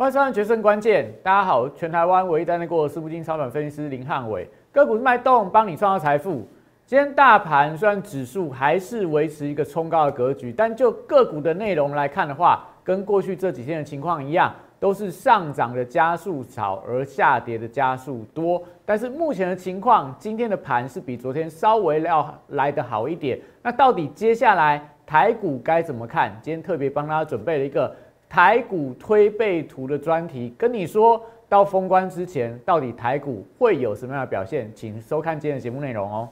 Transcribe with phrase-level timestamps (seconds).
[0.00, 6.48] 欢迎收看《决胜关键》，大家好，全台湾唯一担任过私募金超短分析师林汉伟，个股脉动帮你创造财富。
[6.86, 18.62] 今天大盘虽然指数还是维持一个冲高的格局，但就个股的内容来看的话，跟过去这几天的情况一样，都是上涨的加速少，而下跌的加速多。
[18.86, 23.38] 但是目前的情况，今天的盘是比昨天稍微要来得好一点。
[23.62, 26.34] 那到底接下来台股该怎么看？
[26.40, 27.94] 今天特别帮大家准备了一个
[28.30, 34.70] 台股推背图的专题，跟你说到封关之前，到底台股会有什么样的表现？
[34.72, 36.28] 请收看今天的节目内容哦。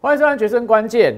[0.00, 1.14] 欢迎收看《决胜关键》。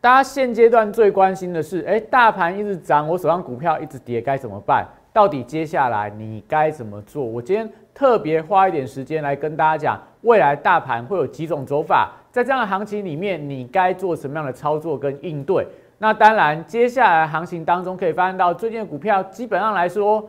[0.00, 4.86] 大家现阶段最关心的是，哎，大盘一直涨，我手上股票一直跌，该怎么办？
[5.12, 7.24] 到底接下来你该怎么做？
[7.24, 15.66] 我今天特别花一点时间来跟大家讲，未来大盘会有几种走法，在这样的行情里面，你该做什么样的操作跟应对？
[15.98, 20.28] 那当然，接下来行情当中可以发现到，最近的股票基本上来说，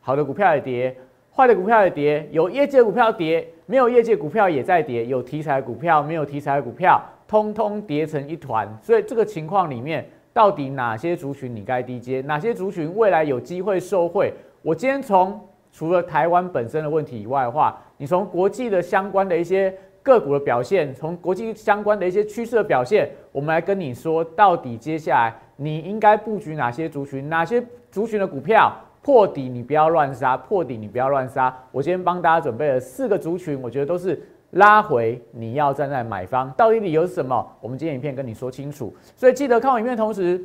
[0.00, 0.96] 好的股票也跌，
[1.34, 7.02] 坏的股票也跌，有业绩股票跌，没有业绩股票也在跌，有题材股票，没有题材股票。
[7.26, 14.32] 通通跌成一团，所以这个情况里面，到底哪些族群你该低接，哪些族群未来有机会受惠？
[14.62, 15.40] 我今天从
[15.72, 31.56] 除了台湾本身的问题以外的话，你从国际的相关的一些个股的表现，从国际相关的一些趋势的表现，我们来跟你说，到底接下来你应该布局哪些族群，哪些族群的股票破底你不要乱杀，破底你不要乱杀。
[31.70, 34.20] 我今天帮大家准备了四个族群，我觉得都是。
[34.54, 37.48] 拉回，你要站在买方，到底理由是什么？
[37.60, 38.92] 我们今天影片跟你说清楚。
[39.14, 40.44] 所以记得看完影片同时，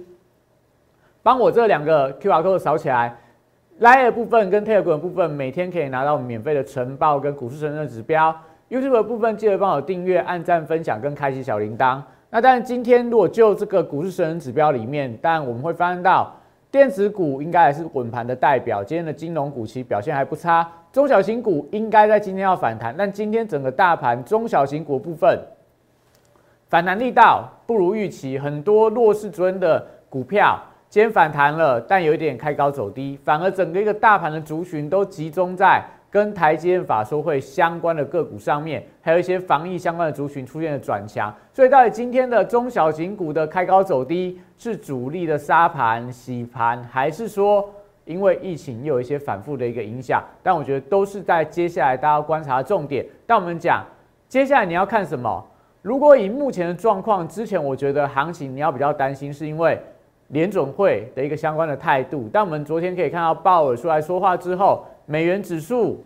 [1.23, 3.17] 帮我这两个 Q R code 扫起来。
[3.79, 8.33] Line 部分跟 Telegram 部分，每天可以拿到免费的晨报跟股市神的指标。
[8.69, 12.01] YouTube 的部分记得帮我订阅、按赞、分享跟开启小铃铛。
[12.29, 16.33] 那但是今天如果就这个股市神人指标里面，但我们会发现到。
[16.71, 25.39] 电子股应该还是稳盘的代表，今天的金融股其实表现还不差，中小型股应该在今天要反弹，但今天整个大盘中小型股部分
[26.67, 30.61] 反弹力道不如预期，很多弱势尊的股票
[30.95, 35.83] 先反弹了，但有一点开高走低，反而整个一个大盘的族群都集中在。
[36.09, 47.69] 跟台积电法说会相关的个股上面，还有一些防疫相关的族群出现了转强，所以到底今天的中小型股的开高走低是主力的杀盘洗盘，还是说
[48.05, 50.23] 因为疫情又有一些反复的一个影响？
[50.41, 53.05] 但我觉得都是在接下来大家观察的重点。
[53.27, 53.83] 但我们讲
[54.29, 55.45] 接下来你要看什么？
[55.81, 59.77] 如果以目前的状况，之前我觉得行情你要比较担心，是因为
[60.29, 62.29] 联准会的一个相关的态度。
[62.31, 64.85] 但我们昨天可以看到鲍尔出来说话之后。
[65.07, 66.03] 美元指数，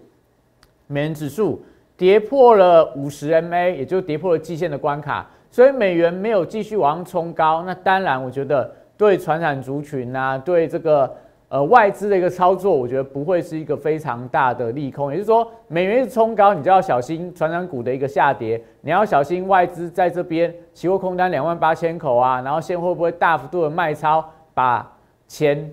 [0.87, 1.63] 美元指数
[1.95, 7.63] 跌破了五十 MA，也就跌破了季线的关卡，所以美元没有继续往上冲高。
[7.63, 11.15] 那当然，我觉得对传染族群啊，对这个
[11.49, 15.11] 呃外资的一个操作，我觉得不会是一个非常大的利空。
[15.11, 24.23] 也就是说，美元是冲高，你就要小心传产股的一个下跌，你要小心外资在这边期货空单两万八千口啊，然后现会不会大幅度的卖超，
[24.53, 24.89] 把
[25.27, 25.69] 钱。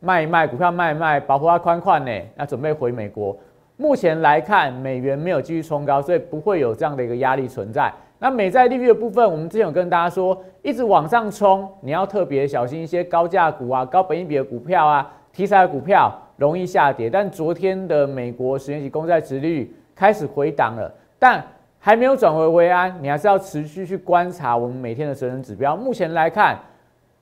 [0.00, 2.12] 卖一卖股票，卖一卖，保护它宽宽呢。
[2.36, 3.34] 那准备回美国。
[3.78, 7.90] 目前来看，美元没有继续冲高，所以不会有这样的一个压力存在。
[8.24, 17.10] 那美债利率的部分，我们之前有跟大家说，一直往上冲，你要特别小心一些高价股啊、高本益比的股票啊、题材的股票容易下跌。
[17.10, 21.44] 但昨天的美国十年期公债殖利率开始回档了，但
[21.78, 25.76] 还没有转回为安，你还是要持续去观察我们每天的责任指标。
[25.76, 26.58] 目前来看，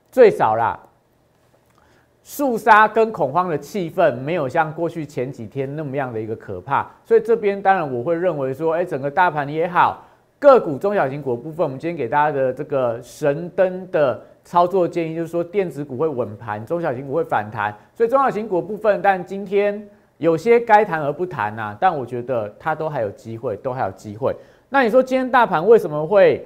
[0.09, 0.79] 最少啦。
[2.21, 10.01] 肃杀跟恐慌的气氛没有像过去前几天那么样的一个可怕，所以这边当然我会认为说，哎，整个大盘也好，
[10.43, 19.87] 个股中小型股的部分，我们今天给大家的这个神灯的操作建议就是说，电子股会稳盘，中小型股会反弹，所以中小型股部分，但今天
[20.17, 24.35] 有些该谈而不谈呐，但我觉得它都还有机会，都还有机会。
[24.67, 26.45] 那你说今天大盘为什么会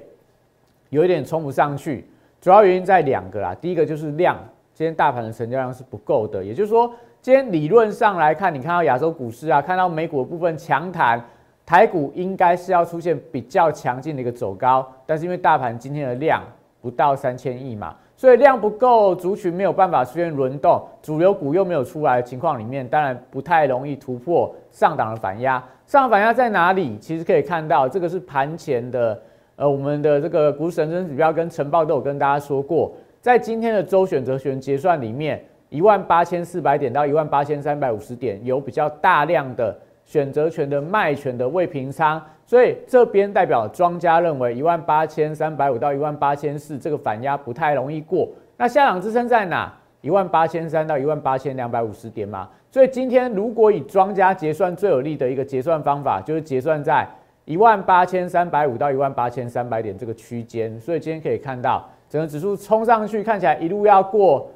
[0.91, 2.07] 有一点冲不上去？
[2.39, 4.37] 主要原因在两个啦，第一个就是量。
[4.75, 11.19] 今天大盘的成交量是不够的，也就是说，今天理论上来看，你看到亚洲股市啊，看到美股部分强弹，
[11.67, 16.41] 台股应该是要出现比较强劲的一个走高，但是因为大盘今天的量
[16.81, 25.61] 不到三千亿嘛，所以量不够，族群没有办法出现轮动，主流股又没有出来的情况里面，当然不太容易突破上档的反压。
[25.85, 26.97] 上档反压在哪里？
[26.99, 29.21] 其实可以看到，这个是盘前的，
[29.57, 32.93] 呃，我们的这个股神针指标跟晨报都有跟大家说过。
[33.19, 48.29] 在今天的周选择权结算里面，一万八千四百点到一万八千三百五十点有比较大量的选择权的卖权的未平仓，所以这边代表庄家认为一万八千三百五到一万八千四这个反压不太容易过。
[48.55, 49.71] 那下档支撑在哪？
[49.99, 52.47] 一万八千三到一万八千两百五十点嘛。
[52.71, 57.05] 所以今天如果以庄家结算最有利的一个结算方法，就是结算在
[57.43, 60.79] 一万八千三百五到一万八千三百点这个区间。
[60.79, 64.49] 所以今天可以看到整个指数冲上去，看起来一路要过。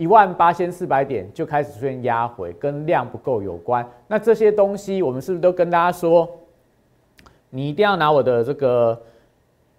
[0.00, 3.86] 一万八千四百点就开始出现压回，跟量不够有关。
[4.06, 6.26] 那这些东西我们是不是都跟大家说？
[7.50, 8.98] 你一定要拿我的这个，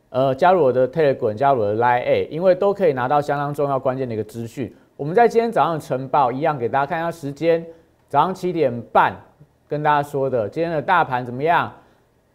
[0.09, 4.71] 呃，加入我的 Telegram，加入我的 Line A，因为都可以拿到相当重要关键的一个资讯。
[4.95, 7.65] 我们在今天早上的晨报一样给大家看一下时间，
[8.07, 9.15] 早上七点半
[9.67, 11.73] 跟大家说的，今天的大盘怎么样？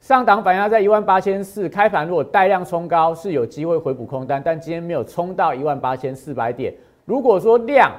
[0.00, 6.74] 上档反压在一万八千四，开盘如果带量冲高是有机会回补空单，但今天没有冲到一万八千四百点。
[7.06, 7.92] 如果说量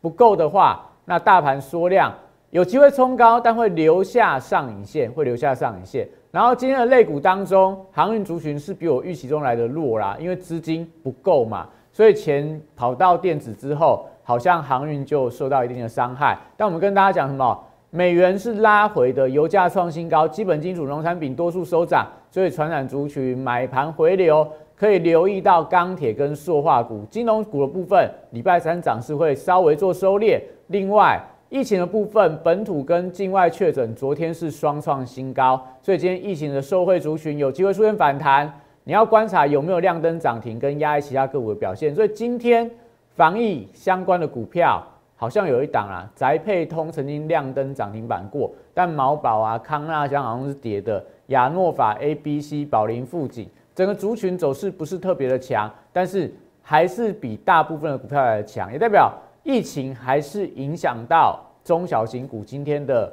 [0.00, 2.14] 不够的话，那大盘缩量
[2.50, 6.08] 有机会冲高，但会留下上影线，会留下上影线。
[6.30, 16.38] 然后今天的类股当中，航运族群是比我预期中来的弱啦，因为资金不够嘛，所以钱跑到电子之后，好像航运就受到一定的伤害。
[16.56, 17.58] 但我们跟大家讲什么？
[17.90, 24.48] 美元是拉回的，油价创新高，基本金属、农产品多数收涨，所以传染族群买盘回流。
[24.82, 30.40] 可以留意到钢铁跟塑化股、金融股的部分，礼拜三涨势会稍微做收敛。
[30.66, 31.20] 另外，
[31.50, 38.52] 疫情的部分，本土跟境外确诊昨天是双创新高，所以今天疫情的受惠族群有机会出现反弹。
[38.82, 41.94] 你要观察有没有亮灯涨停跟压抑其他个股的表现。
[41.94, 42.68] 所以今天
[43.14, 53.48] 防疫相关的股票好像有一档啊，宅配通曾经亮灯涨停板过，但毛宝啊、康纳香好像是跌的，亚诺法、A、B、C、宝林、富锦。
[53.74, 56.30] 整个族群走势不是特别的强，但是
[56.60, 59.10] 还是比大部分的股票来强，也代表
[59.42, 63.10] 疫情还是影响到中小型股今天的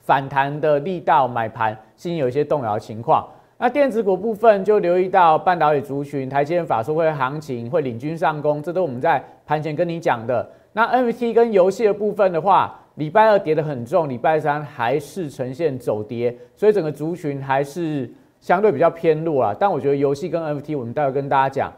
[0.00, 3.28] 反弹的力道，买盘心有一些动摇情况。
[3.58, 10.48] 那电子股部分就留意到半导体族群，台积电法说会行情会领军上攻，这都我们在盘前跟你讲的。
[10.72, 18.10] 那 NFT 跟游戏的部分的话，礼拜二跌得很重，礼拜三还是呈现走跌，所以整个族群还是。
[18.42, 21.72] 相对比较偏弱啊，但我觉得游戏跟 NFT，我们待会跟大家讲，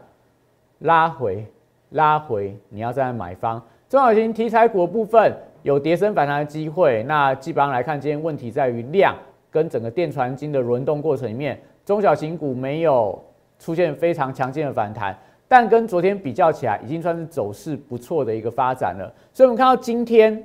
[0.79, 1.45] 拉回
[1.91, 3.61] 拉回，你要站在买方。
[3.87, 5.31] 中小型题材股部分
[5.61, 7.03] 有跌升反弹的机会。
[7.03, 9.15] 那基本上来看，今天问题在于量
[9.51, 13.23] 跟整个电传金的轮动过程里面，中小型股没有
[13.59, 15.15] 出现非常强劲的反弹，
[15.47, 19.13] 但跟昨天比较起来，已经算是走势不错的一个发展了。
[19.31, 20.43] 所以我们看到今天，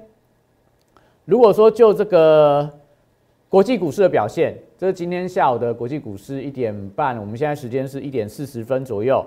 [1.25, 2.71] 如果说就这个。
[3.51, 9.27] 国际股市的表现，这是今天下午的国际股市一点半，我们现在时间是一点四十分左右。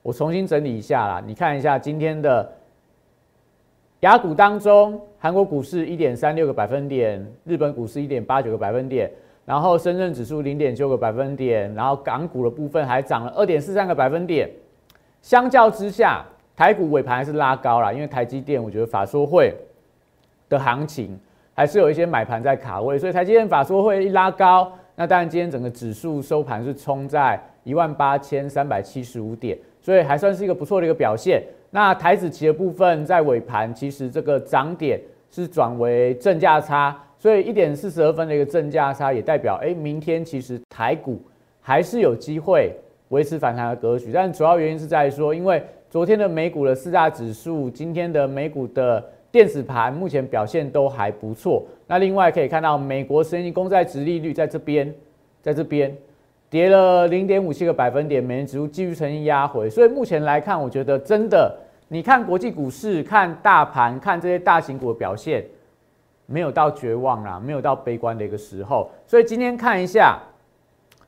[0.00, 2.50] 我重新整理一下啦，你看一下今天的
[4.00, 9.12] 雅股当中，韩国股市一点三六个百分点，日本股市一点八九个百分点，
[9.44, 14.48] 然后深圳指数零点九个百分点，然后港股的部分还涨了二点四三个百分点。
[15.20, 16.24] 相较之下，
[16.56, 19.54] 台股尾盘还是拉高了，因为台积电我觉得法说会
[20.48, 21.20] 的行情。
[21.54, 31.42] 还是有一些买盘在卡位，所以台积电法说会一拉高，那当然今天整个指数收盘是冲在一万八千三百七十五点，所以还算是一个不错的一个表现。
[31.70, 34.98] 那台子期的部分在尾盘，其实这个涨点
[35.30, 41.20] 是转为正价差，所以一点四十二分的一个正价差也代表，哎，明天其实台股
[41.60, 42.74] 还是有机会
[43.10, 49.04] 维持反弹的格局，但主要原因是在说，因为昨天的美股的四大指数，今天的美股的。
[49.32, 51.64] 电子盘目前表现都还不错。
[51.86, 54.94] 那另外可以看到，美国十年公债值利率在这边，
[55.40, 55.96] 在这边
[56.50, 59.70] 跌了零点五七个百分点，美元指数继续呈现压回。
[59.70, 61.52] 所以目前来看，我觉得真的，
[61.88, 65.42] 你看国际股市、看大盘、看这些大型股的表现，
[66.26, 68.90] 没有到绝望啦，没有到悲观的一个时候。
[69.06, 70.18] 所以今天看一下，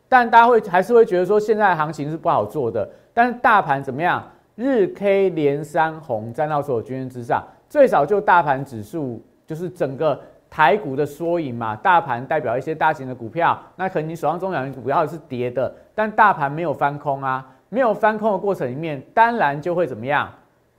[0.09, 2.89] 但大家会还是会觉得说，现在行情是不好做的。
[3.13, 4.27] 但是大盘怎么样？
[4.57, 7.45] 日 K 连三红，站到所有均线之上。
[7.75, 10.17] 最少就大盘指数，就是整个
[10.49, 11.75] 台股的缩影嘛。
[11.75, 20.33] 大盘代表一些大型的股票，那可能你手上中小型股票是跌的，但大盘没有翻空啊，没有翻空的过程里面，当然就会怎么样？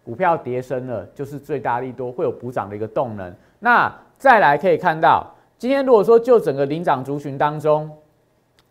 [0.06, 3.30] 股票跌升了，就是最大利多会有补涨的一个动能。
[3.60, 7.92] 那再来可以看到，今天如果说就整个领涨族群当中，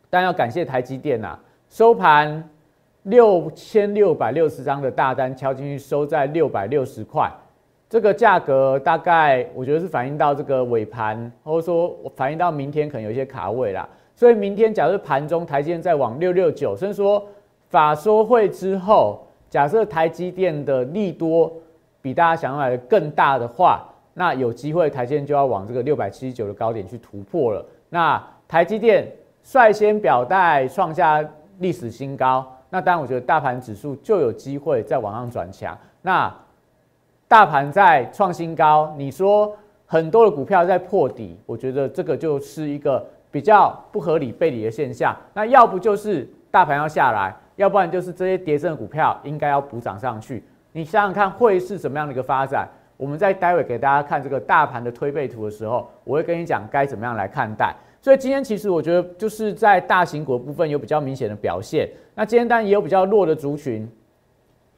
[0.08, 1.38] 但要感谢台积电呐，
[1.68, 2.42] 收盘
[3.02, 7.30] 六千六百六十张的大单敲进去，收在六百六十块。
[7.94, 13.88] 这个价格大概我觉得是反映到这个尾盘，或者说反映到明天可能有一些卡位啦。
[14.16, 17.24] 所以明天假设盘中台积电再往六六九，甚至说
[17.68, 21.52] 法说会之后，假设台积电的利多
[22.02, 27.64] 比大家想象来的更大的话，那有机会台积电就要往这个六百七十九的高点去突破了。
[27.90, 29.06] 那台积电
[29.44, 31.24] 率先表态创下
[31.60, 35.78] 历史新高，那当然我觉得大盘指数就有机会再往上转强。
[36.02, 36.34] 那
[37.26, 45.16] 大盘在创新高，你说很多的股票在破底，我觉得这个就是一个比较不合理背离的现象。
[45.32, 50.44] 那要不就是大盘要下来，要不然就是这些跌升的股票应该要补涨上去。
[50.72, 52.68] 你想想看会是什么样的一个发展？
[52.96, 57.74] 我们在待会给大家看这个大盘的推背图的时候，我会跟你讲该怎么样来看待。
[58.00, 61.88] 所以今天其实我觉得就是在大型股部分有比较明显的表现。
[62.14, 63.90] 那今天当然也有比较弱的族群。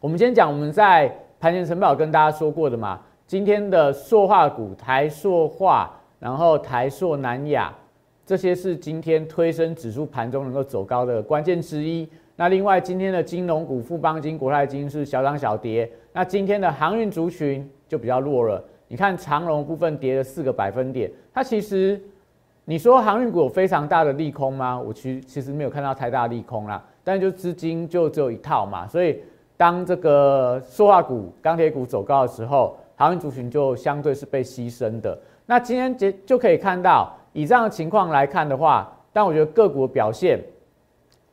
[0.01, 1.15] 我们先讲我们在。
[1.39, 7.73] 盘前晨报跟大家说过的嘛，今天的塑化股台塑化，然后台塑南亚，
[8.25, 12.09] 这些是今天推升指数盘中能够走高的关键之一。
[12.37, 15.91] 那另外今天的金融股富邦金、国泰金是小涨小跌。
[16.13, 18.63] 那今天的航运族群就比较弱了。
[18.89, 22.01] 你看长荣部分跌了四个百分点，它其实
[22.65, 24.81] 你说航运股有非常大的利空吗？
[24.81, 29.21] 我其其实没有看到太大利空啦，但就资金就只有一套嘛，所以。
[29.57, 35.19] 当这个塑化股、钢铁股走高的时候，航运族群就相对是被牺牲的。
[35.47, 40.39] 那今天就就可以看到，以这样的情况来看的话，但我觉得个股表现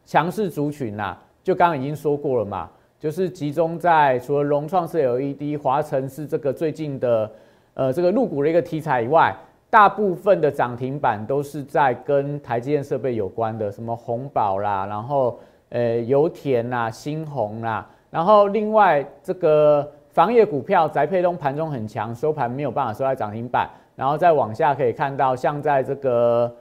[0.06, 7.30] 强势族群呐，就刚刚已经说过了嘛，就是集中在除了融创是 LED、华晨是这个最近的
[7.74, 9.36] 呃这个入股的一个题材以外，
[9.70, 15.40] 大部分的涨停板都是在跟台积电设备有关的，什么红宝啦，然后
[15.70, 17.90] 呃油田呐、新鸿啦。
[18.14, 23.68] 然后另外这个防业股票宅配东盘中很强，收盘没有办法收在涨停板。
[23.96, 26.56] 然后再往下可以看到，像在这个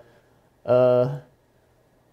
[0.63, 1.11] 呃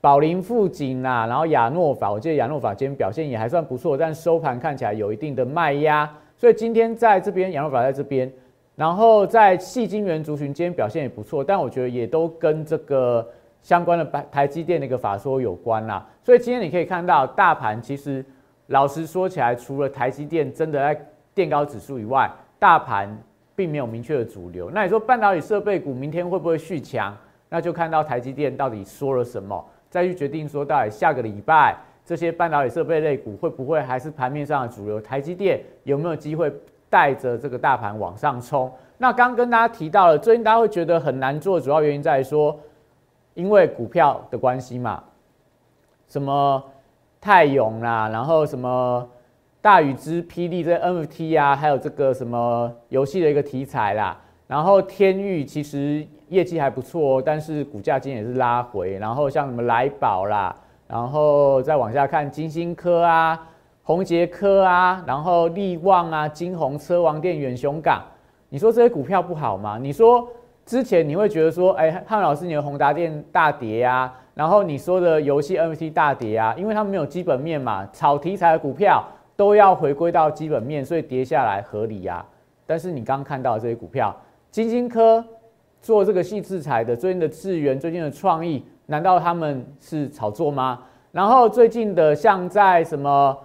[0.02, 6.10] 宝林富锦呐，然后亚诺法，我记得亚诺法今天表现也还算不错，但收盘看起来有一定的卖压。
[6.36, 8.30] 所以今天在这边亚诺法在这边，
[8.76, 13.26] 然后在细晶圆族群今天表现也不错，但我觉得也都跟这个
[13.62, 16.06] 相关的台台积电的一个法说有关啦。
[16.24, 18.26] 所以今天你可以看到大盘其实。
[18.70, 23.10] 老实说起来，除了台积电真的在垫高指数以外，大盘
[23.56, 24.70] 并没有明确的主流。
[24.72, 27.16] 那你说半导体设备股明天会不会续强？
[27.50, 35.02] 那就看到台积电到底说了什么，再去决定说到底下个礼拜这些半导体设备类股会不会还是盘面上的主流？
[35.02, 36.54] 台积电有没有机会
[36.92, 38.72] 带着这个大盘往上冲？
[39.00, 42.60] 那刚跟大家提到了，最近大家会觉得很难做，主要原因在于说，
[43.34, 45.04] 因为股票的关系嘛，
[46.08, 46.64] 什么？
[47.22, 49.08] 泰永啦，然后什么
[49.62, 54.18] 大禹之、霹雳这 NFT 啊，还有这个什么游戏的一个题材啦。
[54.48, 58.98] 然后天域其实业绩还不错，但是股价今天也是拉回。
[58.98, 60.56] 然后像什么来宝啦，
[60.88, 63.48] 然后再往下看金星科啊、
[63.84, 68.02] 宏杰科啊，然后利旺啊、金鸿车王店、远雄港，
[68.50, 69.78] 你说这些股票不好吗？
[69.80, 70.28] 你说
[70.66, 74.12] 之前你会觉得说，哎，汉老师你的宏达店大跌啊？
[74.36, 79.04] 然后你说的游戏 NFT 大跌啊，因为它没有基本面嘛，炒题材的股票
[79.36, 82.26] 都要回归到基本面，所以跌下来合理呀。
[82.66, 84.16] 但是你刚刚看到这些股票，
[84.50, 85.26] 金星科
[85.82, 90.84] 做这个细制材的，最近的智源，最近的创意，难道他们是炒作吗？
[91.12, 93.38] 然后最近的像在什么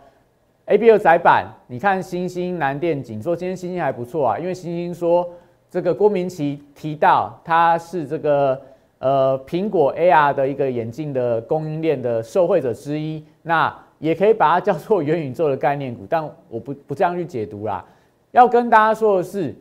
[0.66, 5.28] A B 二窄板，你看星星南电景，说今天星星还不错啊，因为星星说
[5.68, 8.60] 这个郭明奇提到他是这个。
[8.98, 17.84] 呃，苹果 AR 的一个眼镜的供应链的受惠者之一，那也可以把它叫做元宇宙的概念股，但我不不这样去解读啦。
[18.30, 19.54] 要跟大家说的是，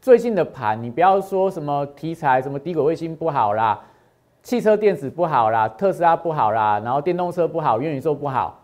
[0.00, 3.78] 最近的盘，你不要说什么题材，什么低轨卫星不好啦，
[4.42, 8.62] 汽车电子不好啦，特斯拉不好啦，然后电动车不好，元宇宙不好。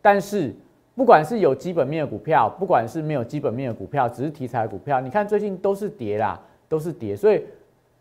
[0.00, 0.54] 但是
[0.94, 7.42] 不管是有基本面的股票，不管是没有基本面的股票，只是题材股票，你看最近都是跌啦，都是跌，所以。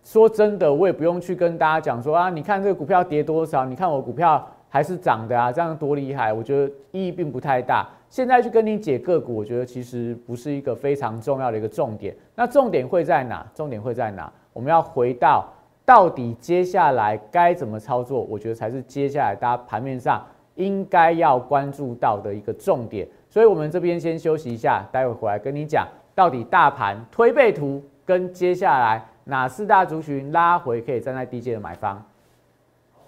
[0.09, 6.33] 说真的，我也不用去跟大家讲说啊，你看这个股票跌多少，你看我股票还是涨的啊，这样多厉害？
[6.33, 7.87] 我觉得意义并不太大。
[8.09, 12.15] 现在去跟你解个股，我觉得其实不是一个非常重要的一个重点。
[12.33, 13.45] 那重点会在哪？
[13.53, 14.33] 重点会在哪？
[14.51, 15.47] 我们要回到
[15.85, 18.21] 到底接下来该怎么操作？
[18.21, 20.25] 我觉得才是接下来大家盘面上
[20.55, 23.07] 应该要关注到的一个重点。
[23.29, 29.05] 所以我们这边先休息一下，待会回来跟你讲到底大盘推背图跟接下来。
[29.29, 32.03] 哪四大族群拉回可以站在低阶的买方？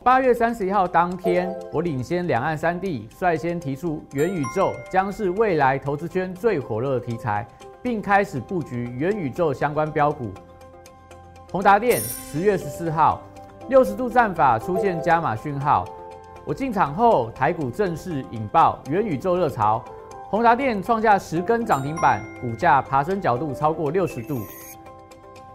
[0.04, 7.44] 八月三十一号当天，我领先两岸三地，率先提出元宇宙将是未来投资圈最火热的题材，
[7.82, 10.30] 并开始布局元宇宙相关标股。
[11.52, 13.20] 宏达电十月十四号，
[13.68, 15.86] 六十度战法出现加码讯号，
[16.46, 19.84] 我进场后，台股正式引爆元宇宙热潮，
[20.30, 24.38] 宏达电创下十根涨停板，股价爬升角度超过六十度。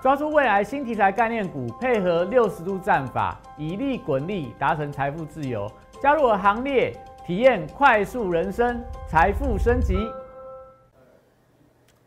[0.00, 5.70] 抓住未来新题材概念股，配合六十度战法，以利滚利，达成财富自由。
[6.00, 6.90] 加入我行列，
[7.26, 9.94] 体验快速人生，财富升级。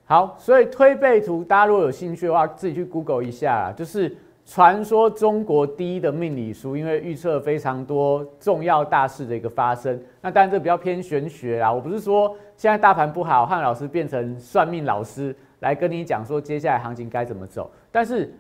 [0.06, 10.02] 好，所以推背图，大家如果有兴趣的话，自己去 Google 一下，就是传说中国第一的命理书，因为预测非常多重要大事的一个发生。
[10.20, 17.72] 那当然这比较偏玄学啦，我不是说现在大盘不好，汉老师变成算命老师来跟你讲说接下来行情该怎么走。
[17.92, 18.32] 但是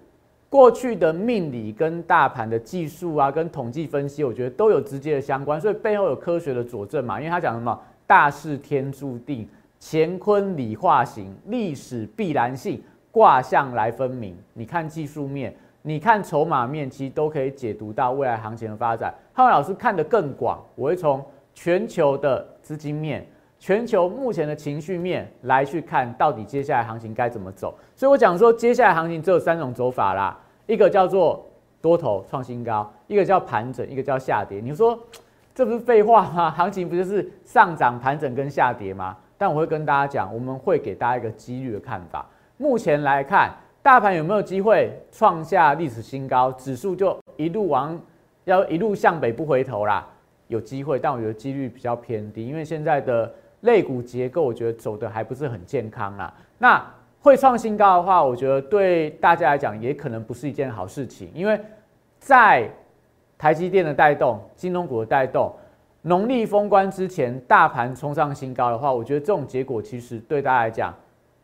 [0.50, 7.20] 过去的命理跟大盘的技术啊，跟统计分析，我觉得都有直接的相关，所以背后有科学的佐证嘛。
[7.20, 9.50] 因为他讲什么大事天注定。
[9.86, 14.34] 乾坤理化型，历史必然性，卦象来分明。
[14.54, 19.14] 你看技术面，你看筹码面，其实都可以解读到未来行情的发展。
[19.34, 21.22] 浩文老师看得更广，我会从
[21.54, 23.28] 全球的资金面、
[23.66, 27.74] 全球目前的情绪面来去看到底接下来行情该怎么走。
[27.96, 31.48] 所以我讲说，接下来行情只有三种走法啦，一个叫做
[31.80, 34.60] 多头创新高，一个叫盘整，一个叫下跌。
[34.60, 35.00] 你说
[35.56, 36.52] 这不是废话吗？
[36.52, 39.16] 行情不就是上涨、盘整跟下跌吗？
[39.38, 42.26] 但我会跟大家讲，我们会给大家一个几率的看法。
[42.58, 43.50] 目前来看，
[43.82, 46.52] 大盘有没有机会创下历史新高？
[46.52, 47.98] 指数就一路往
[48.44, 50.06] 要一路向北不回头啦，
[50.50, 51.00] 有机会。
[51.00, 56.34] 但我觉得几率比较偏低，因为现在的类股结构，我觉得走的还不是很健康啦。
[56.58, 56.82] 那
[57.20, 61.60] 会创新高的话，我觉得对大家来讲也可能不是一件好事情，因为
[62.20, 62.70] 在
[63.38, 65.54] 台积电的带动、金融股的带动。
[66.06, 70.94] 农历封关之前，大盘冲上新高的话，我觉得这种结果其实对大家来讲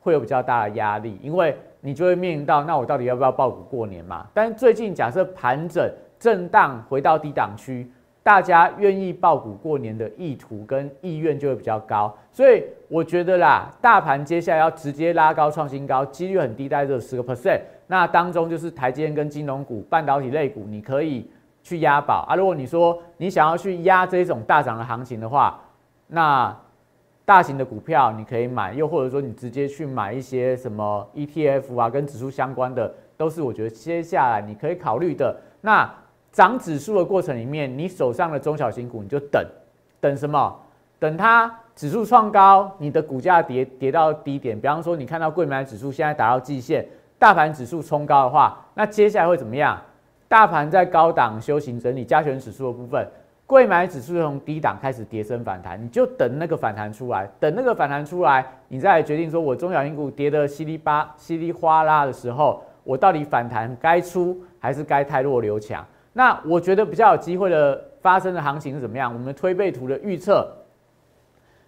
[0.02, 4.28] 会有比较大的压力，因为你就会面临到，那我到底要不要爆股过年嘛？
[4.34, 7.90] 但最近假设盘整震荡回到低档区，
[8.22, 21.30] 大家愿意爆股过年的意图跟意愿就会比较高，所以我觉得啦，大盘接下来要直接拉高创新高，几率很低，在这十个 percent，那当中就是台积电跟金融股、半导体类股，你可以。
[21.62, 22.36] 去押宝啊！
[22.36, 25.60] 如果你说你想要去压这种大涨的行情的话，
[26.08, 26.58] 那
[27.26, 35.36] 大型的股票你可以买，又或者说你直接去买一些什么 ETF 啊，跟指数相关的，都是我觉得接下来你可以考虑的。
[35.60, 35.88] 那
[36.32, 39.46] 涨指数的过程里面，你手上的中小型股你就等
[40.00, 40.60] 等什么？
[41.00, 44.60] 等它指数创高，你的股价跌跌到低点。
[44.60, 46.86] 比方说，你看到贵买指数现在达到季线，
[47.18, 49.80] 大盘指数冲高的话，那接下来会怎么样？
[50.28, 53.08] 大盘在高档修行整理，加权指数的部分，
[53.48, 65.84] 贵买指数从低档开始跌升反弹，你就等那个反弹出来，等那个反弹出来，你再决定说，我中小型股跌的稀里巴稀里哗啦的时候，我到底反弹该出还是该太弱留强？
[66.14, 69.14] 那我觉得比较有机会的发生的行情是怎么样？
[69.14, 70.48] 我们推背图的预测，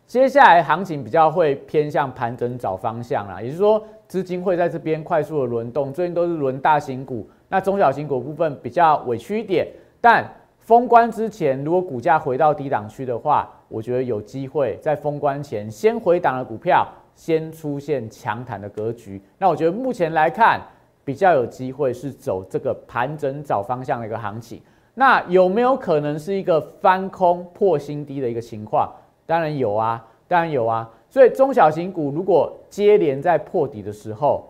[0.06, 7.30] 接下来行情比较会偏向盘整找方向啦，也就是说资金会在这边快速的轮动，最近都是轮大型股。
[7.48, 9.68] 那中小型股部分比较委屈一点，
[10.00, 10.26] 但
[10.60, 19.22] 封关之前，如果股价回到低档区的话，我觉得有机会在封关前先回档的股票，先出现强弹的格局。
[19.38, 20.62] 那我觉得目前来看，
[21.04, 24.62] 比较有机会是走这个盘整找方向的一个行情。
[24.94, 28.92] 那有没有可能是一个翻空破新低的一个情况？
[29.26, 30.90] 当然有啊，当然有啊。
[31.10, 34.48] 所以中小型股如果接连在破底的时候，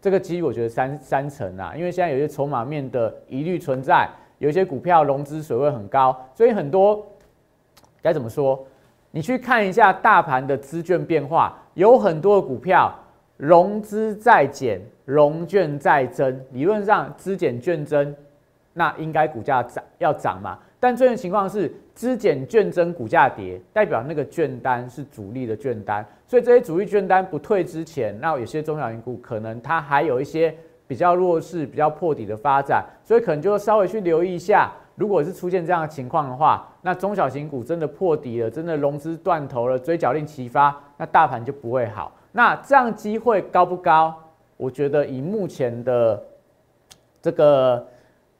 [0.00, 7.04] 这个几率我觉得三三成啊，因为现在有些筹码面的疑虑存在，有些股票融资水位很高，所以很多
[8.02, 8.64] 该怎么说？
[9.12, 12.94] 你去看一下大盘的资券变化，有很多的股票
[13.36, 18.14] 融资在减，融券在增，理论上资减券增，
[18.72, 20.58] 那应该股价涨要涨嘛？
[20.78, 26.04] 但最近情况是资减券增，股价跌，代表那个券单是主力的券单。
[26.26, 30.54] 所以这些主力券单不退之前，那有些中小型股可能它还有一些
[30.86, 42.12] 比较弱势、比较破底的发展，所以可能就稍微去留意一下如果是出现这样的情况的话，那中小型股真的破底了，真的融资断头了，追缴令齐发，那大盘就不会好。
[42.36, 44.14] 那这样机会高不高？
[44.58, 46.22] 我觉得以目前的
[47.22, 47.82] 这个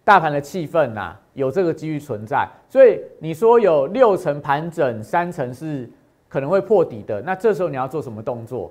[0.05, 2.47] 大盘的气氛呐，有这个机遇存在。
[2.69, 5.91] 所以你说有六成盘整，三成是
[6.29, 8.71] 可能会破底的，那这时候你要做什么动作？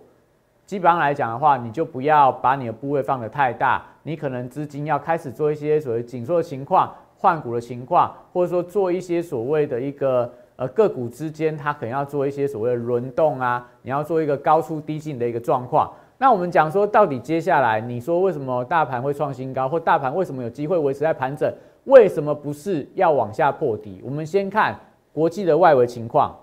[0.68, 15.92] 基本上来讲的话，你就不要把你的部位放得太大，你可能资金要开始做一些所谓紧缩的情况、换股的情况，或者说做一些所谓的一个呃个股之间，它可能要做一些所谓的轮动啊，你要做一个高出低进的一个状况。
[16.18, 21.54] 那我们讲说，到底接下来你说为什么大盘会创新高，或大盘为什么有机会维持在盘整？
[21.84, 24.02] 为什么不是要往下破底？
[24.04, 24.80] 我们先看
[25.14, 26.36] 国际的外围情况，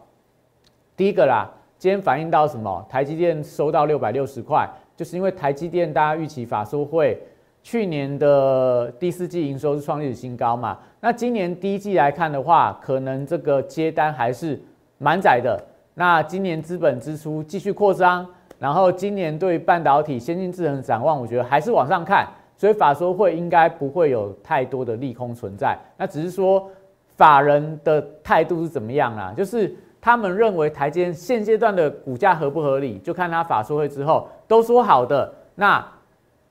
[0.97, 1.51] 第一个啦。
[1.79, 2.87] 今天反映到什么？
[2.89, 7.21] 台积电收到六百六十块，就是因为台积电大家预期法说会
[7.63, 10.79] 去年的第四季营收是创历史新高嘛？
[11.01, 14.61] 那今年第一季来看的话，可能这个接单还是
[14.99, 15.59] 满载的。
[15.95, 18.27] 那今年资本支出继续扩张，
[18.59, 25.79] 然后今年对半导体、先进制程展望，我觉得还是往上看，所以法说会应该不会有太多的利空存在。
[25.97, 26.69] 那只是说
[27.17, 29.33] 法人的态度是怎么样啦？
[29.37, 29.75] 就是。
[30.05, 35.33] 他们认为台积现阶段的股价合不合理，就看他法说会之后都说好的。
[35.55, 35.81] 那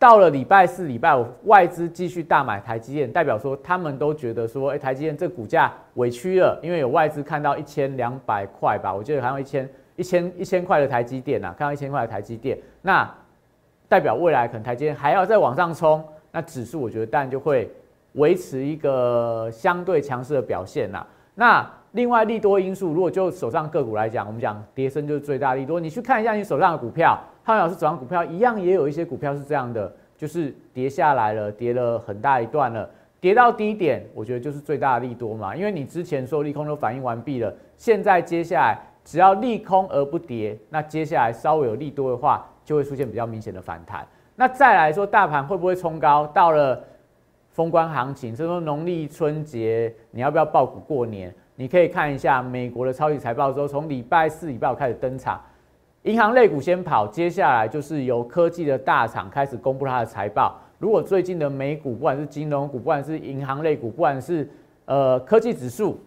[0.01, 13.07] 到了礼拜四、礼拜五，外资继续大买台积电，代表说他们都觉得说，哎，台积电这股价委屈了，因为有外资看到一千两百块吧，我记得好像一千一千一千块的台积电呐，看到一千块的台积电，那
[13.87, 17.71] 代表未来可能台积电还要再往上冲，那指数我觉得当然就会
[18.13, 21.71] 维持一个相对强势的表现呐，那。
[21.93, 25.77] 另外利多因素，如果就手上个股来讲，我们讲跌升就是最大利多。
[25.77, 35.55] 你去看一下你手上的股票，汉老师手上股票一样也有一些股票是这样的，就是跌下来了，跌了很大一段了，跌到低点，我觉得就是最大的利多嘛。
[35.55, 44.05] 因为你之前说利空都反应完毕了，现在接下来只要利空而不跌，那接下来稍微有利多的话，就会出现比较明显的反弹。
[44.35, 46.27] 那再来说大盘会不会冲高？
[46.27, 46.81] 到了
[47.49, 51.33] 封关行情，这说农历春节你要不要爆股过年？
[51.55, 55.39] 你可以看一下美国的超级财报之后，从礼拜四、礼拜五开始登场，
[56.03, 60.59] 银行类股先跑，接下来就是由科技的大厂开始公布它的财报。
[60.79, 64.49] 如果最近的美股，不管是金融股，不管是银行类股，不管是
[64.85, 65.99] 呃科技指数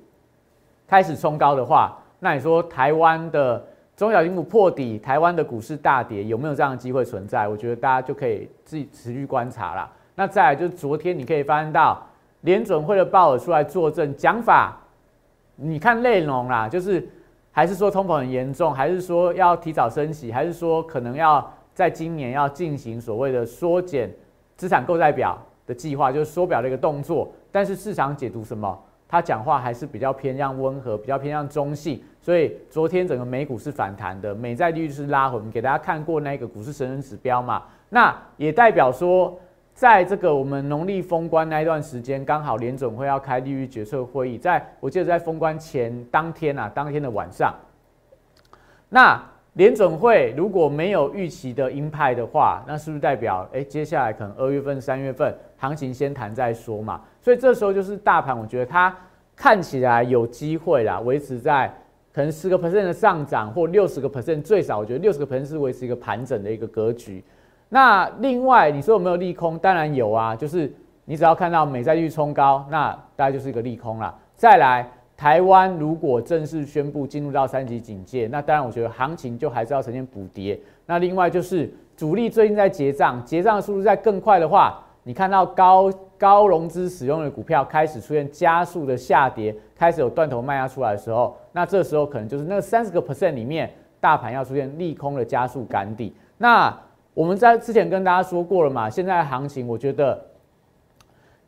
[0.89, 3.65] 开始冲高的话，那你说台湾的
[3.97, 7.47] 中小型股破底，台湾的股市大跌，有没有这样的机会存在？
[7.47, 9.89] 我觉得大家就可以自己持续观察了。
[10.17, 12.05] 那再来就是昨天你可以发现到
[12.41, 14.77] 联准会的鲍尔出来作证，讲法。
[15.55, 17.09] 你看内容啦，就是
[17.57, 24.13] 还是说通膨很严重，还是说要提早升息，还是说可能要在今年要进行所谓的缩减
[24.57, 27.33] 资产购债表的计划，就是缩表的一个动作。
[27.53, 28.77] 但是市场解读什么？
[29.09, 32.03] 他讲话还是比较偏向温和，比较偏向中性。
[32.21, 35.37] 所以昨天整个美股是反弹的，美债利率是拉回。
[35.37, 37.63] 我们给大家看过那个股市神人指标嘛？
[37.89, 39.39] 那也代表说。
[39.75, 47.53] 在这个我们农历封关那一段时间，刚好联总会要开利率决策会议，在我记得在封关前当天啊，当天的晚上，
[48.89, 49.21] 那
[49.55, 57.01] 联总会如果没有预期的鹰派的话，那是不是代表哎，接下来可能二月份、三月份行情先谈再说嘛？
[57.21, 58.97] 所以这时候就是大盘，我觉得它
[59.35, 61.69] 看起来有机会啦，维持在
[62.13, 67.25] 可能十个 percent 的上涨，或六十个 percent，最少我觉得六十个 percent 是维持一个盘整的一个格局。
[67.69, 69.59] 那另外你说有没有利空？
[69.59, 70.73] 当然有啊，就是
[71.05, 74.15] 你只要看到美债率冲高，那大概就是一个利空了。
[74.37, 80.59] 再来，台湾如果正式宣布进入到三级警戒，那当然我觉得行情就还是要呈现补跌。
[80.87, 96.15] 那另外就是主力最近在结账，结账的速度在更快的话，你看到高高融资使用的股票开始出现加速的下跌，开始有断头卖压出来的时候，那这时候可能就是那三十个 percent 里面大盘要出现利空的加速赶底。
[96.39, 96.77] 那
[97.15, 100.21] 我们在之前跟大家说过了嘛，现在行情我觉得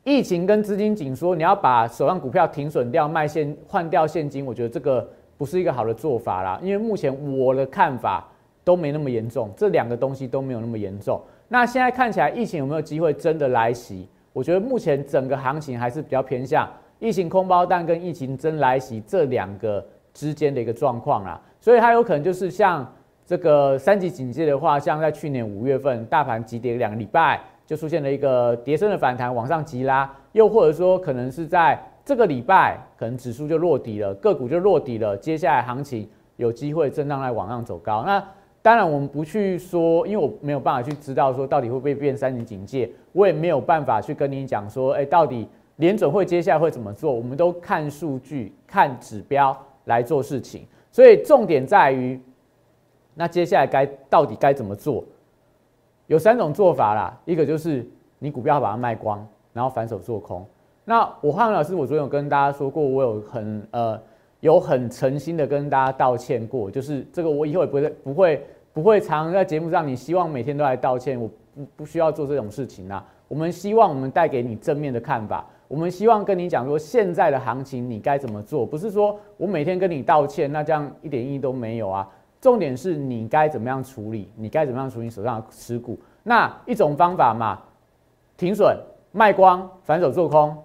[0.04, 6.56] 疫情跟资金紧缩，你要把手上股票停损掉卖现换掉现金，我觉得这个不是一个好的做法啦。
[6.62, 8.24] 因为目前我的看法
[8.62, 11.20] 都没那么严重，这两个东西都没有那么严重。
[11.48, 14.08] 那现在看起来疫情有没有机会真的来袭？
[14.32, 21.40] 我觉得目前整个行情还是比较偏向疫情空包弹跟疫情真来袭这两个之间的一个状况啦。
[21.60, 22.88] 所以它有可能就是像。
[23.26, 38.04] 这个三级警戒的话，像在去年五月份，大盘急跌两个礼拜，就出现了一个跌升的反弹，往上急拉；又或者说，可能是在这个礼拜，可能指数就落底了，个股就落底了，接下来行情有机会震荡来往上走高。
[38.06, 38.24] 那
[38.62, 50.64] 当然，我们不去说，因为我没有办法去知道说到底会不会变三级警戒，我也没有办法去跟你讲说，哎，到底联准会接下来会怎么做，我们都看数据、看指标来做事情。
[50.92, 52.18] 所以重点在于，
[53.18, 55.02] 那接下来该到底该怎么做？
[56.06, 57.84] 有三种做法啦，一个就是
[58.18, 60.46] 你股票把它卖光，然后反手做空。
[60.84, 64.00] 那我汉老师，我昨天有跟大家说过，我有很呃
[64.40, 73.04] 有很诚心的跟大家道歉过，就是这个我以后也不会不会不会常在节目上，你希望每天都来道歉，我不不需要做这种事情啊。
[73.26, 75.44] 我们希望我们带给你正面的看法。
[75.66, 82.08] 我们希望跟你讲说，现在的行情你该怎么做，不是说我每天跟你道歉，那这样一点意义都没有啊。
[82.46, 85.98] 重点是你该怎么样处理，你该怎么样处理手上的持股。
[86.22, 87.58] 那一种方法嘛，
[88.36, 88.78] 停损
[89.10, 90.56] 卖光，反手做空，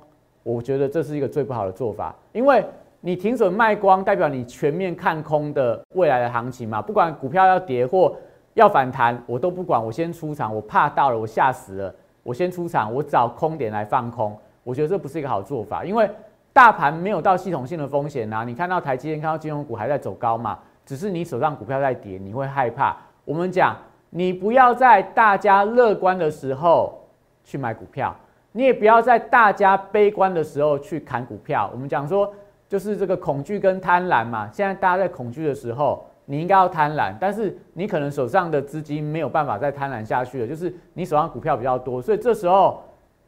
[0.44, 2.64] 我觉得这是一个最不好的做法，因为
[3.00, 6.80] 你停损卖光，代表你全面看空的未来的行情嘛。
[6.84, 8.16] 不管股票要跌或
[8.54, 14.38] 要反弹，我都不管，我先出场，我怕到了，我吓死了，我先出场，我找空点来放空。
[14.64, 16.08] 我觉得这不是一个好做法，因为
[16.54, 18.44] 大盘没有到系统性的风险呐。
[18.46, 20.60] 你看到台积电、看到金融股还在走高嘛？
[20.92, 22.98] 只是你手上股票在跌，你会害怕。
[23.24, 23.74] 我们讲，
[24.10, 27.08] 你不要在大家乐观的时候
[27.46, 28.14] 去买股票，
[28.52, 31.70] 你也不要在大家悲观的时候去砍股票。
[31.72, 32.34] 我们讲说，
[32.68, 34.50] 就是这个恐惧跟贪婪嘛。
[34.52, 42.84] 现在大家在恐惧的时候，你应该要贪婪，但是你可能手上的资金没有办法再贪婪下去了，就是你手上股票比较多，所以这时候。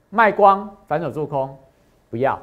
[0.10, 1.58] 卖光，反手做空，
[2.12, 2.40] 不要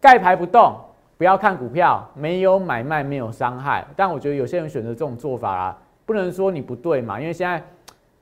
[0.00, 0.76] 盖牌不动，
[1.20, 3.86] 不要看股票，没有买卖，没有伤害。
[3.94, 7.62] 但我觉得有些人选择这种做法啊，不能说你不对嘛，因为现在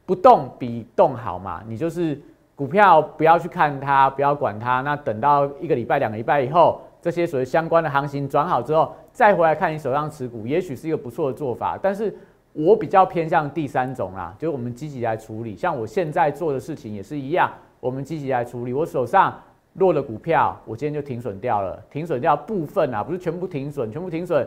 [0.04, 1.62] 不动比动好嘛。
[1.68, 2.20] 你就是
[2.56, 11.78] 股票不要去看它，不要管它，那等到一个礼拜、两个礼拜以后，这些所谓相关的行情转好之后，再回来看你手上持股，也许是一个不错的做法。
[11.80, 12.12] 但是
[12.52, 17.48] 我比较偏向第三种啦，就是我们积极来处理，像我现在做的事情也是一样。
[17.78, 18.72] 我们积极来处理。
[18.72, 19.40] 我手上
[19.78, 21.80] 落了股票，我今天就停损掉了。
[21.90, 24.46] 停损掉部分啊，不是全部停损，全部停损，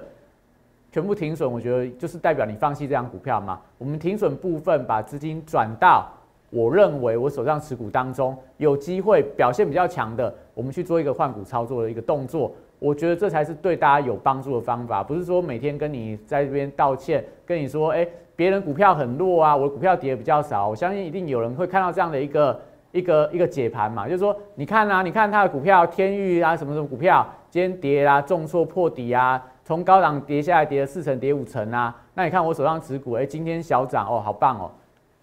[0.91, 1.49] 全部停损。
[1.49, 3.59] 我觉得就是代表你放弃这张股票嘛。
[3.77, 6.09] 我们停损部分，把资金转到
[6.49, 12.51] 我认为我手上持股当中有机会表现比较强的，我们去做一个换股操作的一个动作。
[12.77, 20.67] 我觉得这才是对大家有帮助的方法，不是说每天跟你在这边道歉，跟你说，哎，别人股票很弱啊，我的股票跌的比较少。
[20.67, 22.59] 我相信一定有人会看到这样的一个。
[22.91, 31.95] 一个一个解盘嘛，就是说，你看啊，你看它的股票天域啊，什么什么股票今天跌啦，重挫破底啊，从高档跌下来，跌了四成，跌五成啊。
[32.13, 34.69] 那你看我手上持股，哎，今天小涨哦，好棒哦。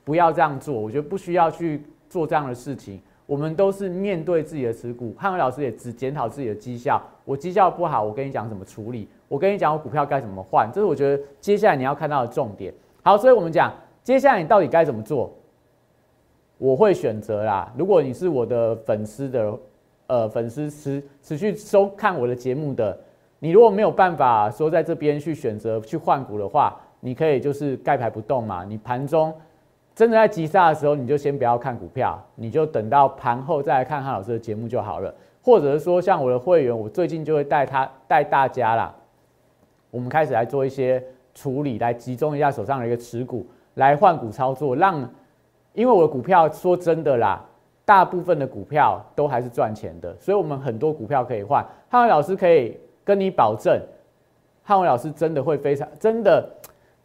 [0.04, 3.00] 不要这样做，我觉得不需要去做这样的事情。
[3.26, 6.98] 我们都是面对自己的持股，汉伟老师也只检讨自己的绩效。
[7.26, 12.72] 我绩效不好，我跟你讲怎么处理，我跟你讲我股票该怎么换，这是我觉得接下来你要看到的重点。
[13.02, 13.70] 好，所以我们讲
[14.02, 15.30] 接下来你到底该怎么做。
[16.58, 17.72] 我会选择啦。
[17.78, 19.58] 如果你是我的粉丝的，
[20.08, 22.98] 呃，粉丝持持续收看我的节目的，
[23.38, 28.64] 你如果没有办法说在这边去选择去换股的话，你可以就是盖牌不动嘛。
[28.64, 29.32] 你盘中
[29.94, 35.14] 真的在急杀的时候，你就先不要看股票，你就等到盘后再来看汉老师的节目就好了。
[35.42, 38.94] 或者是说，像我的会员，我最近就会带他带大家啦，
[39.92, 41.00] 我们开始来做一些
[41.34, 45.08] 处理，来集中一下手上的一个持股，来换股操作，让。
[45.78, 47.40] 因为我的股票说真的啦，
[47.84, 51.64] 大部分的股票都还是赚钱的，所以我们很多股票可以换。
[51.88, 53.80] 汉伟老师可以跟你保证，
[54.64, 56.44] 汉伟老师真的会非常真的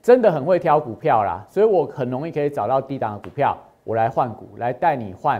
[0.02, 5.40] 真的很会挑股票啦，所以我很容易可以找到低档的股票，我来换股，来带你换。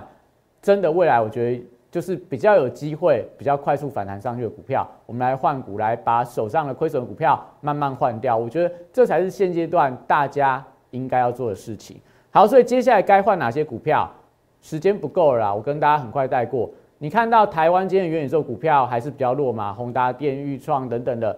[0.62, 8.38] 真的未来我觉得就是比较有机会、比较快速反弹上去的股票，我们来换股，来把手上的亏损股票慢慢换掉。
[8.38, 12.00] 我觉得这才是现阶段大家应该要做的事情。
[12.36, 14.12] 好，所以接下来该换哪些股票？
[14.60, 16.68] 时间不够了，我跟大家很快带过。
[16.98, 19.72] 你看到台湾今天的元宇宙股票还是比较弱嘛？
[19.72, 21.38] 宏达电、裕创等等的，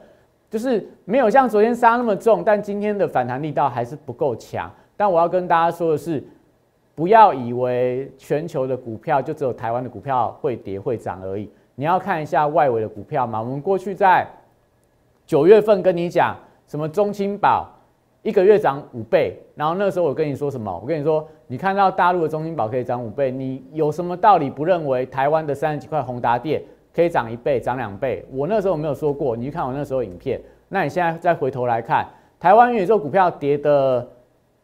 [0.49, 4.71] 就是没有像昨天杀那么重，但今天的反弹力道还是不够强。
[4.95, 6.23] 但我要跟大家说的是，
[6.95, 11.51] 不要以为全球的股票就只有台湾的股票会跌会涨而已。
[11.75, 13.41] 你要看一下外围的股票嘛。
[13.41, 14.25] 我们过去在
[15.25, 17.69] 九月份跟你讲什么中青宝。
[18.25, 20.75] 一个月涨五倍，然后那时候我跟你说什么？
[20.81, 26.59] 我跟你说，你看到大陆的中金宝可以涨五倍，你有什么道理不认为台湾的三十几块宏达电
[26.91, 28.25] 可以涨一倍、涨两倍？
[28.31, 30.41] 我那时候没有说过，你去看我那时候影片。
[30.69, 32.03] 那你现在再回头来看，
[32.39, 34.07] 台湾元宇宙股票跌的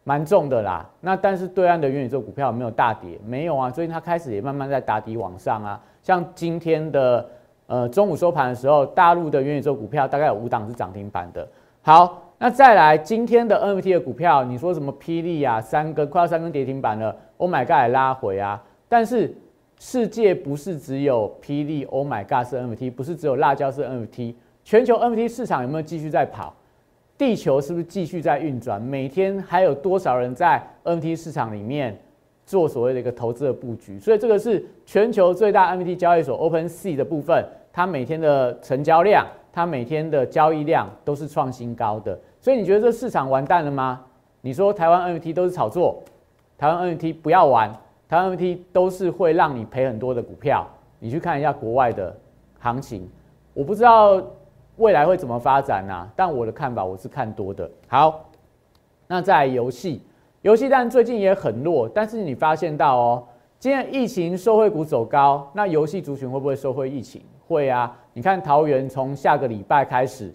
[0.04, 0.90] 蛮重的啦。
[1.00, 3.70] 那但是对岸的元宇宙股票没有大跌，没有啊。
[3.70, 5.80] 最近它开始也慢慢在打底往上啊。
[6.02, 7.30] 像今天的
[7.68, 11.48] 呃中午收盘的时候，大陆的元宇宙股票大概有五档是涨停板的。
[11.84, 12.24] 好。
[12.44, 18.60] 那再来今天的 NFT 的股票，你说什么霹雳啊，三根快要三根跌停板了，Oh my God，拉回啊！
[18.90, 19.32] 但是
[19.78, 26.56] 世界不是只有霹雳，Oh my God 是 NFT，不是只有辣椒是 NFT，全球 NFT 市场有没有继续在跑？
[27.16, 28.82] 地球是不是继续在运转？
[28.82, 31.96] 每天还有多少人在 NFT 市场里面
[32.44, 34.00] 做所谓的一个投资的布局？
[34.00, 42.20] 所以这个是全球最大 NFT 交易所 OpenSea 的部分，它每天的成交量，它每天的交易量都是创新高的。
[42.40, 44.02] 所以你觉得这市场完蛋了吗？
[44.42, 46.02] 你说台湾 NFT 都是炒作，
[46.58, 47.72] 台湾 NFT 不要玩，
[48.10, 50.68] 台湾 NFT 都是会让你赔很多的股票。
[50.98, 52.16] 你去看一下国外的
[52.60, 53.08] 行情，
[53.54, 54.20] 我不知道
[54.78, 56.10] 未来会怎么发展呐。
[56.16, 57.70] 但我的看法我是看多的。
[57.88, 58.30] 好，
[59.06, 60.02] 那在游戏，
[60.42, 63.24] 游戏但最近也很弱，但是你发现到哦，
[63.60, 67.22] 今天疫情受惠股走高，那游戏族群会不会受惠疫情？
[67.48, 67.96] 会啊。
[68.14, 70.34] 你看桃园从下个礼拜开始。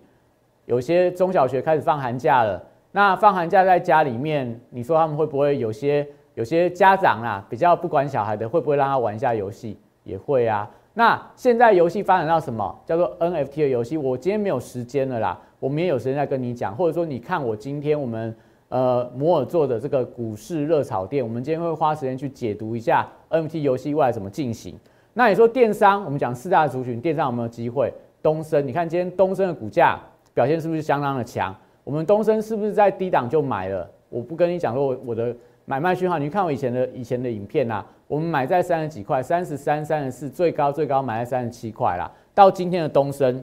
[0.64, 2.60] 有些中小学开始放寒假了，
[2.90, 9.78] 那放寒假在家里面，你说他们会不会有些有些家长啊比较不管小孩的，会不会让他玩一下游戏？
[10.02, 10.68] 也会啊。
[10.92, 13.96] 那现在游戏发展到什么叫做 NFT 的游戏？
[13.96, 18.34] 我今天没有时间了啦，我明天有时间再跟你讲，或者说你看我今天我们
[18.70, 24.76] 呃摩尔做的这个股市热炒店，我们今天会花时间去解读一下 NFT 游戏未来怎么进行。
[25.18, 27.90] 那你说电商，我们讲四大族群，电商有没有机会？
[28.22, 29.98] 东升，你看今天东升的股价。
[30.34, 31.56] 表现是不是相当的强？
[31.82, 33.90] 我们东升是不是在低档就买了？
[34.10, 42.12] 我不跟你讲说我我的买卖讯号，你看我以前的以前的影片呐，我们买在三十几块，三十三、三十四，最高最高买在三十七块啦。
[42.34, 43.42] 到今天的东升，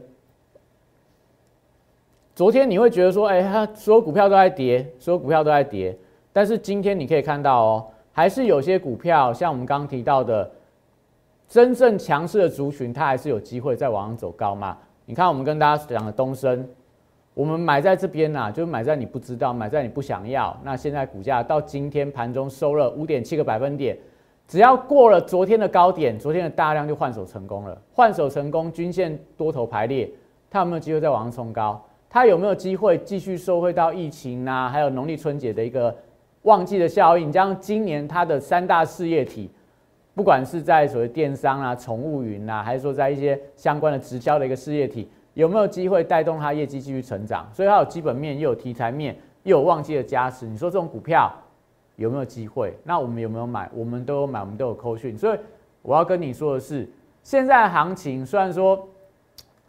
[2.35, 5.97] 昨天你会觉得说，哎，它所有股票都在跌，所有股票都在跌，
[6.31, 10.51] 但是今天你可以看到哦，还是有些股票，像我们刚刚提到的，
[11.53, 14.75] 真正强势的族群，它还是有机会再往上走高嘛？
[15.05, 16.67] 你看我们跟大家讲的东升。
[17.35, 20.59] 我们买在这边呐，就买在你不知道，买在你不想要。
[20.63, 23.95] 那现在股价到今天盘中收了五点七个百分点，
[24.47, 27.79] 只要过了昨天的高点，昨天的大量就换手成功了。
[27.93, 30.09] 换手成功，均线多头排列，
[30.49, 31.79] 它有没有机会再往上冲高？
[32.09, 34.67] 它有没有机会继续受惠到疫情啊？
[34.69, 35.95] 还有农历春节的一个
[36.41, 37.31] 旺季的效应？
[37.31, 39.51] 将今年它的三大事业体，
[40.15, 45.09] 不管是在所谓电商啊、宠物云啊，还是说在一些相关的直销的一个事业体。
[45.33, 47.49] 有没有机会带动它业绩继续成长？
[47.51, 50.45] 所以它有基本面，又有题材面，又有旺季的加持。
[50.45, 51.33] 你说这种股票
[51.95, 52.77] 有没有机会？
[52.83, 53.67] 那我们有没有买？
[53.73, 55.17] 我们都有买，我们都有扣讯。
[55.17, 55.39] 所以
[55.81, 56.87] 我要跟你说的是，
[57.23, 58.87] 现在行情虽然说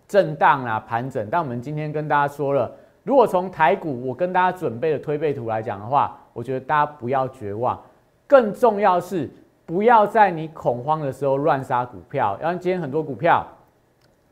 [0.06, 2.70] 震荡啊、盘整，但我们今天跟大家说了，
[3.02, 7.80] 如果从台股我跟大家准备的推背图来讲的话，我觉得大家不要绝望。
[8.26, 9.30] 更重要是
[9.66, 12.36] 不要在你恐慌的时候乱杀股票。
[12.40, 13.46] 然后今天很多股票。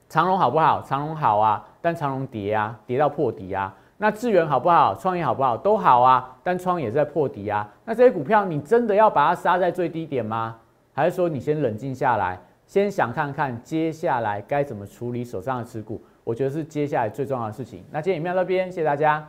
[0.08, 0.82] 长隆好不好？
[0.82, 3.74] 长隆好啊，但长隆跌啊，跌到破底啊。
[3.96, 4.94] 那智源好不好？
[4.94, 5.56] 创业好不好？
[5.56, 7.66] 都好啊，但创也在破底啊。
[7.86, 10.56] 那这些股票，你真的要把它杀在最低点吗？
[10.92, 15.98] 还是说你先冷静下来，先想看看接下来该怎么处理手上的持股？
[16.24, 17.82] 我觉得是接下来最重要的事情。
[17.90, 19.26] 那今天影片到这边，谢谢大家。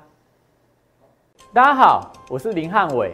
[1.54, 3.13] 大家好，我是林汉伟，